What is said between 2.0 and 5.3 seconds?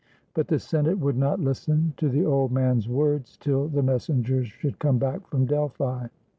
the old man's words, till the messengers should come back